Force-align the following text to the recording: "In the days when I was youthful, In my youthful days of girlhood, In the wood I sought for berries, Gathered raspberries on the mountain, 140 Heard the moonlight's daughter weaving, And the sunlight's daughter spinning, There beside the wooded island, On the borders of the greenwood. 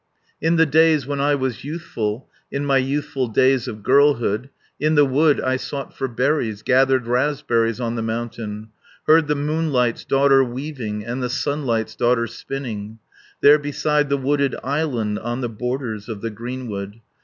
"In 0.41 0.55
the 0.55 0.65
days 0.65 1.05
when 1.05 1.21
I 1.21 1.35
was 1.35 1.63
youthful, 1.63 2.27
In 2.51 2.65
my 2.65 2.77
youthful 2.77 3.27
days 3.27 3.67
of 3.67 3.83
girlhood, 3.83 4.49
In 4.79 4.95
the 4.95 5.05
wood 5.05 5.39
I 5.39 5.57
sought 5.57 5.95
for 5.95 6.07
berries, 6.07 6.63
Gathered 6.63 7.05
raspberries 7.05 7.79
on 7.79 7.93
the 7.93 8.01
mountain, 8.01 8.69
140 9.05 9.13
Heard 9.13 9.27
the 9.27 9.35
moonlight's 9.35 10.03
daughter 10.03 10.43
weaving, 10.43 11.05
And 11.05 11.21
the 11.21 11.29
sunlight's 11.29 11.95
daughter 11.95 12.25
spinning, 12.25 12.97
There 13.41 13.59
beside 13.59 14.09
the 14.09 14.17
wooded 14.17 14.55
island, 14.63 15.19
On 15.19 15.41
the 15.41 15.49
borders 15.49 16.09
of 16.09 16.21
the 16.21 16.31
greenwood. 16.31 16.99